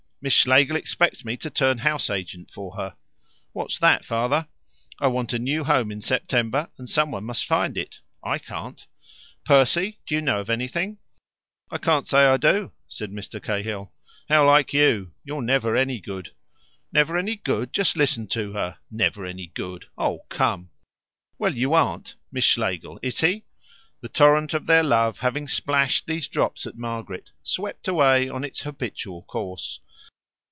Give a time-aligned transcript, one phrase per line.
[0.23, 2.95] Miss Schlegel expects me to turn house agent for her!"
[3.53, 4.47] "What's that, Father?
[4.99, 8.01] "I want a new home in September, and someone must find it.
[8.23, 8.85] I can't."
[9.45, 10.99] "Percy, do you know of anything?"
[11.71, 13.41] "I can't say I do," said Mr.
[13.43, 13.93] Cahill.
[14.29, 15.11] "How like you!
[15.23, 16.29] You're never any good."
[16.91, 17.73] "Never any good.
[17.73, 18.77] Just listen to her!
[18.91, 19.87] Never any good.
[19.97, 20.69] Oh, come!"
[21.39, 22.13] "Well, you aren't.
[22.31, 23.45] Miss Schlegel, is he?"
[24.01, 28.59] The torrent of their love, having splashed these drops at Margaret, swept away on its
[28.59, 29.79] habitual course.